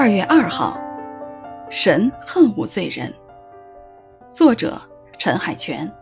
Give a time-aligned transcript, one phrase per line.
[0.00, 0.80] 二月二号，
[1.68, 3.12] 神恨无罪人。
[4.30, 4.80] 作者
[5.18, 5.92] 陈海泉。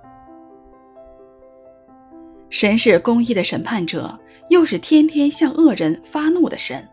[2.48, 4.16] 神是公义的审判者，
[4.50, 6.88] 又是天天向恶人发怒的神。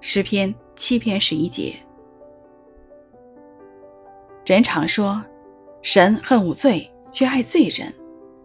[0.00, 1.74] 诗篇七篇十一节。
[4.46, 5.22] 人常说，
[5.82, 7.92] 神恨无罪，却爱罪人。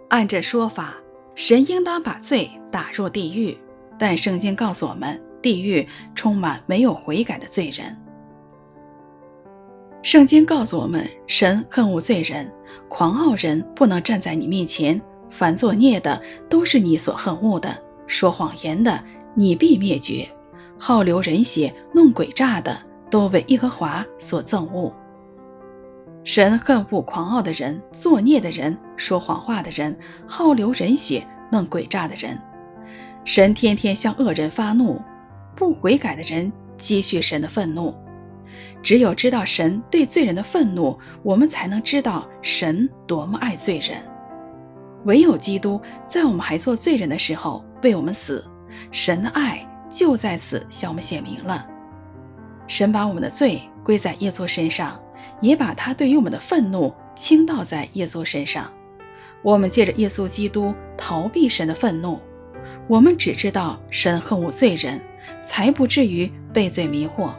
[0.09, 0.95] 按这说法，
[1.35, 3.57] 神应当把罪打入地狱。
[3.97, 7.95] 但圣经告诉我们，地狱充满没有悔改的罪人。
[10.01, 12.51] 圣经告诉我们，神恨恶罪人，
[12.89, 14.99] 狂傲人不能站在你面前，
[15.29, 17.77] 凡作孽的都是你所恨恶的，
[18.07, 18.99] 说谎言的
[19.35, 20.27] 你必灭绝，
[20.79, 22.75] 好流人血、弄诡诈的
[23.11, 24.91] 都为耶和华所憎恶。
[26.23, 32.35] 神恨恶狂傲的人、作孽的人、说谎话的人、好流人血、弄诡诈的人。
[33.23, 34.99] 神天天向恶人发怒。
[35.55, 37.95] 不悔改的人积蓄神的愤怒，
[38.83, 43.97] 只有知道神对罪人的愤怒，我们才能知道神多么爱罪人。
[45.05, 48.43] 唯有基督在我们还做罪人的时候为我们死，
[48.91, 51.67] 神的爱就在此向我们显明了。
[52.67, 54.99] 神把我们的罪归在耶稣身上，
[55.41, 58.71] 也把他对于我们的愤怒倾倒在耶稣身上。
[59.43, 62.19] 我们借着耶稣基督逃避神的愤怒，
[62.87, 64.99] 我们只知道神恨恶罪人。
[65.41, 67.33] 才不至于被罪迷惑。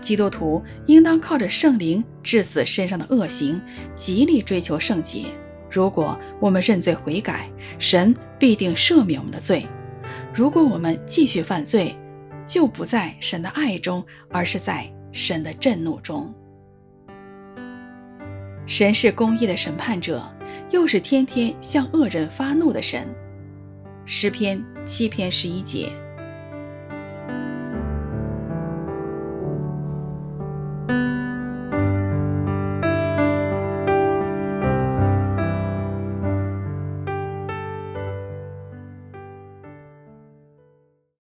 [0.00, 3.60] 基督徒应当靠着圣灵治死身上的恶行，
[3.94, 5.26] 极力追求圣洁。
[5.70, 9.66] 如果我们认罪悔改，神必定赦免我们的罪；
[10.34, 11.94] 如果我们继续犯罪，
[12.46, 16.34] 就不在神的爱中，而是在神的震怒中。
[18.66, 20.24] 神是公义的审判者，
[20.70, 23.06] 又是天天向恶人发怒的神。
[24.06, 25.90] 诗篇七篇十一节。